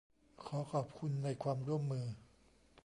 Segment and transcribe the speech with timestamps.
[0.45, 2.05] ขอขอบคุณในความร่วมมือ